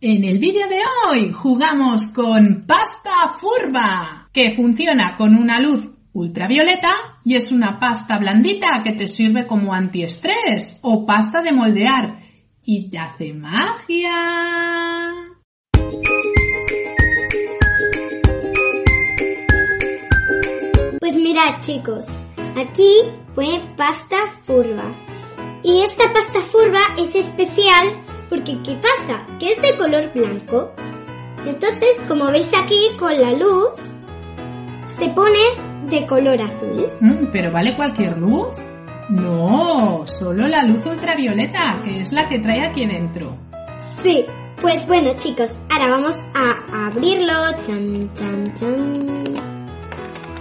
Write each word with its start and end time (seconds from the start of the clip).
En 0.00 0.22
el 0.22 0.38
vídeo 0.38 0.68
de 0.68 0.78
hoy 1.08 1.32
jugamos 1.32 2.06
con 2.14 2.64
pasta 2.68 3.34
furba, 3.36 4.28
que 4.32 4.54
funciona 4.54 5.16
con 5.16 5.34
una 5.34 5.60
luz 5.60 5.90
ultravioleta 6.12 7.18
y 7.24 7.34
es 7.34 7.50
una 7.50 7.80
pasta 7.80 8.16
blandita 8.16 8.84
que 8.84 8.92
te 8.92 9.08
sirve 9.08 9.48
como 9.48 9.74
antiestrés 9.74 10.78
o 10.82 11.04
pasta 11.04 11.42
de 11.42 11.50
moldear 11.50 12.20
y 12.62 12.88
te 12.88 12.96
hace 12.96 13.34
magia. 13.34 14.12
Pues 21.00 21.16
mirad 21.16 21.60
chicos, 21.60 22.06
aquí 22.56 22.92
fue 23.34 23.74
pasta 23.76 24.16
furba. 24.44 24.94
Y 25.64 25.82
esta 25.82 26.12
pasta 26.12 26.40
furba 26.42 26.82
es 26.96 27.16
especial 27.16 28.04
porque 28.28 28.58
¿qué 28.62 28.76
pasa? 28.76 29.26
Que 29.38 29.52
es 29.52 29.62
de 29.62 29.76
color 29.76 30.12
blanco. 30.12 30.72
Entonces, 31.46 32.00
como 32.06 32.26
veis 32.30 32.50
aquí 32.54 32.90
con 32.98 33.18
la 33.18 33.32
luz, 33.32 33.70
se 34.98 35.08
pone 35.10 35.38
de 35.88 36.06
color 36.06 36.40
azul. 36.42 36.90
Mm, 37.00 37.26
¿Pero 37.32 37.52
vale 37.52 37.74
cualquier 37.76 38.18
luz? 38.18 38.48
No, 39.08 40.06
solo 40.06 40.46
la 40.46 40.62
luz 40.66 40.84
ultravioleta, 40.84 41.80
que 41.82 42.00
es 42.00 42.12
la 42.12 42.28
que 42.28 42.38
trae 42.40 42.66
aquí 42.66 42.86
dentro. 42.86 43.34
Sí, 44.02 44.24
pues 44.60 44.86
bueno 44.86 45.12
chicos, 45.18 45.50
ahora 45.70 45.90
vamos 45.90 46.16
a 46.34 46.86
abrirlo. 46.88 47.32
Chan, 47.66 48.10
chan, 48.14 48.54
chan. 48.54 49.24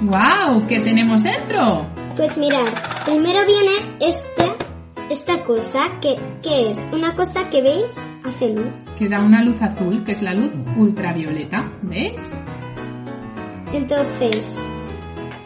¡Wow! 0.02 0.68
¿Qué 0.68 0.80
tenemos 0.82 1.24
dentro? 1.24 1.88
Pues 2.16 2.38
mirad, 2.38 2.66
primero 3.06 3.40
viene 3.46 3.96
este, 4.00 4.52
esta 5.10 5.44
cosa 5.44 6.00
que, 6.02 6.18
que 6.42 6.72
es 6.72 6.78
una 6.92 7.16
cosa 7.16 7.50
que 7.50 7.62
veis 7.62 7.86
hace 8.24 8.50
luz. 8.54 8.68
Que 8.98 9.08
da 9.10 9.22
una 9.22 9.44
luz 9.44 9.62
azul, 9.62 10.04
que 10.04 10.12
es 10.12 10.22
la 10.22 10.34
luz 10.34 10.52
ultravioleta. 10.76 11.72
¿Ves? 11.84 12.32
Entonces, 13.74 14.46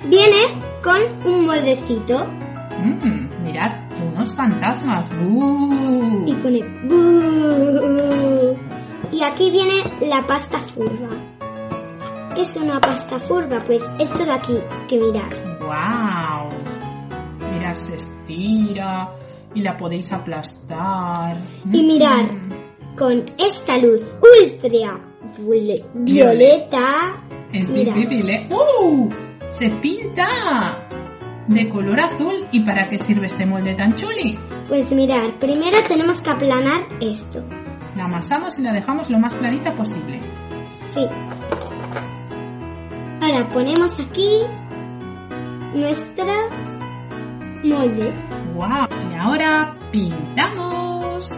viene 0.07 0.37
con 0.83 0.99
un 1.25 1.45
moldecito 1.45 2.27
Mm, 2.81 3.43
mirad, 3.43 3.71
unos 4.11 4.33
fantasmas. 4.33 5.07
¡Bú! 5.19 6.23
y 6.25 6.33
pone 6.33 6.61
"Bú". 6.87 8.57
Y 9.11 9.21
aquí 9.21 9.51
viene 9.51 9.83
la 10.01 10.25
pasta 10.25 10.57
furba. 10.57 11.09
¿Qué 12.33 12.41
es 12.41 12.55
una 12.55 12.79
pasta 12.79 13.19
furba? 13.19 13.61
Pues 13.63 13.83
esto 13.99 14.25
de 14.25 14.31
aquí, 14.31 14.57
que 14.87 14.97
mirad. 14.97 15.29
¡Wow! 15.59 16.49
Mirad, 17.51 17.73
se 17.73 17.95
estira 17.97 19.09
y 19.53 19.61
la 19.61 19.75
podéis 19.77 20.11
aplastar. 20.11 21.35
Y 21.71 21.83
mirad, 21.83 22.23
Mm, 22.31 22.95
con 22.97 23.23
esta 23.37 23.77
luz 23.77 24.01
ultra 24.21 24.99
violeta, 25.93 27.23
Es 27.53 27.69
mirad. 27.69 27.95
difícil, 27.95 28.29
¿eh? 28.29 28.47
¡Uh! 28.51 29.09
¡Se 29.49 29.69
pinta! 29.81 30.87
De 31.47 31.67
color 31.69 31.99
azul. 31.99 32.45
¿Y 32.51 32.61
para 32.61 32.87
qué 32.87 32.97
sirve 32.97 33.25
este 33.25 33.45
molde 33.45 33.73
tan 33.75 33.95
chuli? 33.95 34.37
Pues 34.67 34.89
mirad, 34.91 35.31
primero 35.39 35.77
tenemos 35.87 36.21
que 36.21 36.31
aplanar 36.31 36.81
esto. 37.01 37.43
La 37.95 38.05
amasamos 38.05 38.57
y 38.57 38.61
la 38.61 38.71
dejamos 38.71 39.09
lo 39.09 39.19
más 39.19 39.33
planita 39.35 39.73
posible. 39.73 40.19
Sí. 40.93 41.05
Ahora 43.21 43.47
ponemos 43.49 43.99
aquí 43.99 44.39
nuestra 45.73 46.33
molde. 47.63 48.13
¡Wow! 48.61 48.87
Y 49.11 49.15
ahora 49.15 49.73
pintamos. 49.91 51.31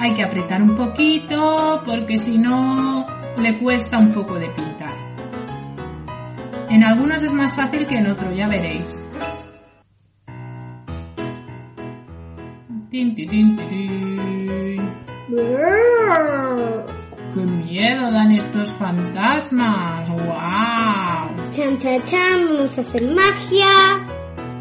Hay 0.00 0.14
que 0.14 0.24
apretar 0.24 0.62
un 0.62 0.76
poquito 0.76 1.82
porque 1.84 2.16
si 2.16 2.38
no 2.38 3.06
le 3.36 3.58
cuesta 3.58 3.98
un 3.98 4.12
poco 4.12 4.36
de 4.36 4.48
pintar. 4.48 4.94
En 6.70 6.84
algunos 6.84 7.22
es 7.22 7.34
más 7.34 7.54
fácil 7.54 7.86
que 7.86 7.96
en 7.96 8.10
otros, 8.10 8.34
ya 8.34 8.48
veréis. 8.48 8.98
Tin, 12.88 13.14
tin, 13.14 13.28
tin, 13.28 13.56
tin. 13.56 14.90
¡Qué 17.34 17.40
miedo 17.42 18.10
dan 18.10 18.32
estos 18.32 18.72
fantasmas! 18.78 20.08
¡Wow! 20.08 21.50
Chan, 21.50 21.76
chan, 21.76 22.02
chan, 22.04 22.48
vamos 22.48 22.78
a 22.78 22.80
hacer 22.80 23.14
magia. 23.14 23.68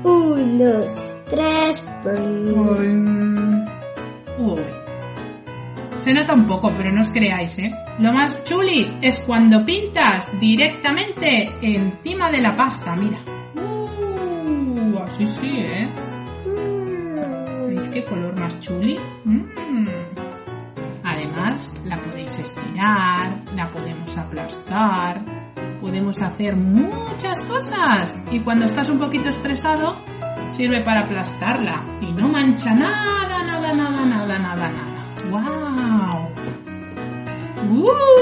Un, 0.04 0.58
dos, 0.58 1.07
tres. 1.30 1.84
Uy. 4.40 4.60
Se 5.98 6.14
nota 6.14 6.34
un 6.34 6.48
poco, 6.48 6.72
pero 6.76 6.92
no 6.92 7.02
os 7.02 7.10
creáis, 7.10 7.58
¿eh? 7.60 7.72
Lo 8.00 8.14
más 8.14 8.44
chuli 8.46 8.98
es 9.02 9.20
cuando 9.22 9.66
pintas 9.66 10.30
directamente 10.40 11.50
encima 11.62 12.30
de 12.30 12.42
la 12.42 12.56
pasta, 12.56 12.96
mira. 12.96 13.18
Uh, 13.56 15.00
así 15.00 15.26
sí, 15.26 15.50
¿eh? 15.58 15.90
¿Veis 17.68 17.88
qué 17.90 18.06
color 18.06 18.40
más 18.40 18.60
chuli? 18.62 18.98
Mm. 19.26 19.88
Además, 21.04 21.74
la 21.84 21.98
podéis 21.98 22.38
estirar, 22.40 23.42
la 23.56 23.70
podemos 23.72 24.18
aplastar, 24.18 25.26
podemos 25.82 26.22
hacer 26.22 26.56
muchas 26.56 27.44
cosas. 27.44 28.14
Y 28.32 28.42
cuando 28.42 28.66
estás 28.66 28.90
un 28.90 29.00
poquito 29.00 29.30
estresado, 29.30 29.98
sirve 30.50 30.82
para 30.82 31.02
aplastarla 31.02 31.76
y 32.02 32.12
no 32.14 32.28
mancha 32.28 32.74
nada, 32.74 33.44
nada, 33.44 33.74
nada, 33.74 34.06
nada, 34.06 34.40
nada, 34.40 34.70
nada. 34.70 34.98
¡Wow! 35.30 36.30
¡Uh! 37.70 38.18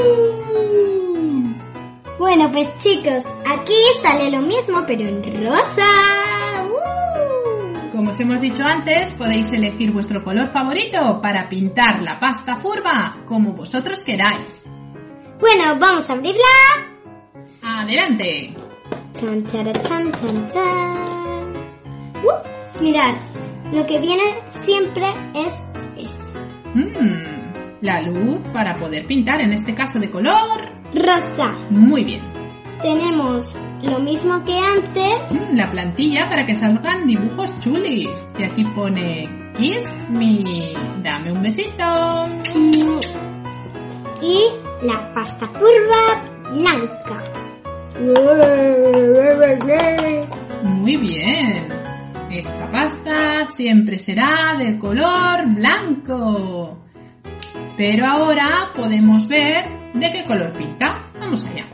Bueno, 2.17 2.49
pues 2.51 2.75
chicos, 2.77 3.23
aquí 3.45 3.73
sale 4.01 4.31
lo 4.31 4.41
mismo, 4.41 4.83
pero 4.87 5.01
en 5.01 5.45
rosa. 5.45 6.63
¡Uh! 6.63 7.89
Como 7.91 8.09
os 8.09 8.19
hemos 8.19 8.41
dicho 8.41 8.63
antes, 8.65 9.13
podéis 9.13 9.51
elegir 9.51 9.91
vuestro 9.91 10.23
color 10.23 10.47
favorito 10.47 11.21
para 11.21 11.47
pintar 11.47 12.01
la 12.01 12.19
pasta 12.19 12.57
furba 12.57 13.17
como 13.25 13.53
vosotros 13.53 14.01
queráis. 14.03 14.65
Bueno, 15.39 15.77
vamos 15.79 16.09
a 16.09 16.13
abrirla. 16.13 16.41
¡Adelante! 17.61 18.55
Chan, 19.13 19.45
chara, 19.47 19.71
chan, 19.73 20.11
chan, 20.11 20.47
chan. 20.47 21.14
Uh, 22.25 22.81
mirad, 22.81 23.15
lo 23.71 23.85
que 23.85 23.99
viene 23.99 24.23
siempre 24.65 25.05
es 25.33 25.53
esto. 25.97 26.23
Mm, 26.73 27.81
la 27.81 28.01
luz 28.01 28.39
para 28.53 28.77
poder 28.77 29.05
pintar, 29.05 29.41
en 29.41 29.53
este 29.53 29.73
caso 29.73 29.99
de 29.99 30.09
color. 30.09 30.73
Rosa. 30.93 31.51
Muy 31.69 32.03
bien. 32.03 32.21
Tenemos 32.81 33.55
lo 33.83 33.99
mismo 33.99 34.43
que 34.43 34.57
antes. 34.57 35.31
Mm, 35.31 35.55
la 35.55 35.69
plantilla 35.69 36.29
para 36.29 36.45
que 36.45 36.55
salgan 36.55 37.07
dibujos 37.07 37.57
chulis. 37.59 38.25
Y 38.37 38.43
aquí 38.43 38.63
pone 38.75 39.29
Kiss 39.57 40.09
me. 40.09 40.73
Dame 41.01 41.31
un 41.31 41.41
besito. 41.41 42.27
Y 44.21 44.43
la 44.85 45.13
pasta 45.13 45.47
curva 45.47 46.23
blanca. 46.51 47.23
Muy 50.63 50.97
bien. 50.97 51.84
Esta 52.31 52.69
pasta 52.71 53.45
siempre 53.53 53.97
será 53.97 54.55
de 54.57 54.77
color 54.77 55.53
blanco. 55.53 56.79
Pero 57.77 58.05
ahora 58.05 58.71
podemos 58.75 59.27
ver 59.27 59.65
de 59.93 60.11
qué 60.11 60.23
color 60.25 60.51
pinta. 60.53 61.07
Vamos 61.19 61.45
allá. 61.45 61.65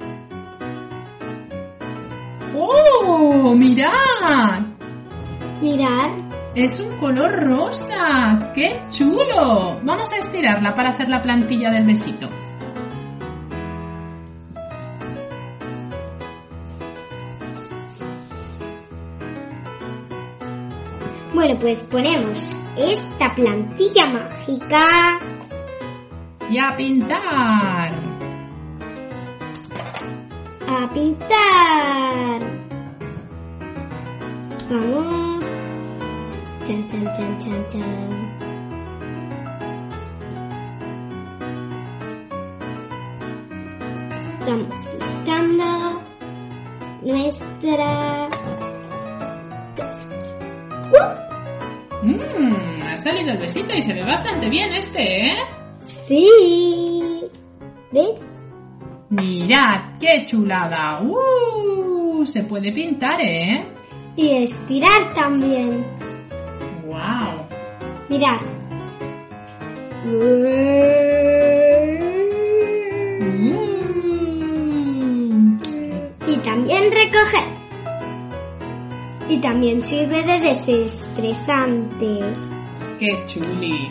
¡Oh! 2.56 3.56
¡Mirad! 3.56 4.62
Mirad. 5.62 6.32
Es 6.54 6.80
un 6.80 6.98
color 6.98 7.32
rosa. 7.44 8.52
¡Qué 8.54 8.84
chulo! 8.90 9.80
Vamos 9.84 10.12
a 10.12 10.18
estirarla 10.18 10.76
para 10.76 10.90
hacer 10.90 11.08
la 11.08 11.22
plantilla 11.22 11.72
del 11.72 11.86
besito. 11.86 12.30
Bueno, 21.34 21.58
pues 21.62 21.80
ponemos 21.82 22.60
esta 22.76 23.34
plantilla 23.34 24.06
mágica. 24.06 25.20
Y 26.50 26.60
a 26.60 26.76
pintar. 26.76 27.94
A 30.68 30.90
pintar. 30.94 32.42
Vamos. 34.70 35.46
Chan, 36.68 36.88
chan, 36.90 37.06
chan, 37.16 37.38
chan, 37.40 37.68
chan. 37.70 38.32
Estamos 44.18 44.76
pintando 45.00 46.02
nuestra 47.04 48.30
Mmm, 52.04 52.82
ha 52.84 52.98
salido 52.98 53.32
el 53.32 53.38
besito 53.38 53.76
y 53.76 53.82
se 53.82 53.94
ve 53.94 54.04
bastante 54.04 54.50
bien 54.50 54.74
este, 54.74 55.28
¿eh? 55.28 55.38
Sí. 56.08 57.30
¿Ves? 57.92 58.20
Mirad, 59.10 60.00
qué 60.00 60.26
chulada. 60.26 61.02
¡Uh! 61.04 62.26
Se 62.26 62.44
puede 62.44 62.72
pintar, 62.72 63.20
¿eh? 63.22 63.68
Y 64.16 64.44
estirar 64.44 65.14
también. 65.14 65.86
¡Wow! 66.86 67.46
Mirad. 68.10 68.42
Mm. 70.06 70.52
Y 76.28 76.38
también 76.38 76.92
recoger. 76.92 77.51
Y 79.32 79.40
también 79.40 79.82
sirve 79.82 80.24
de 80.24 80.42
desestresante. 80.42 82.34
¡Qué 83.00 83.24
chuli! 83.26 83.90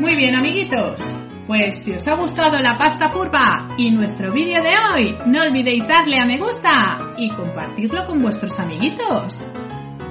Muy 0.00 0.16
bien, 0.16 0.34
amiguitos. 0.34 1.00
Pues 1.46 1.84
si 1.84 1.92
os 1.92 2.08
ha 2.08 2.16
gustado 2.16 2.58
la 2.58 2.76
pasta 2.76 3.12
furba 3.12 3.68
y 3.78 3.92
nuestro 3.92 4.32
vídeo 4.32 4.60
de 4.60 4.70
hoy, 4.70 5.16
no 5.26 5.40
olvidéis 5.42 5.86
darle 5.86 6.18
a 6.18 6.24
me 6.24 6.36
gusta 6.36 7.14
y 7.16 7.30
compartirlo 7.30 8.04
con 8.06 8.20
vuestros 8.22 8.58
amiguitos. 8.58 9.46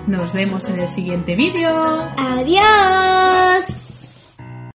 Nos 0.07 0.31
vemos 0.31 0.69
en 0.69 0.79
el 0.79 0.87
siguiente 0.87 1.35
vídeo. 1.35 1.69
Adiós. 2.15 3.38